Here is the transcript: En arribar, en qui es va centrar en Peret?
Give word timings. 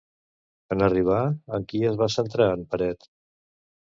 En 0.75 0.85
arribar, 0.85 1.19
en 1.57 1.67
qui 1.73 1.83
es 1.91 1.99
va 2.01 2.09
centrar 2.15 2.47
en 2.57 2.65
Peret? 2.73 3.09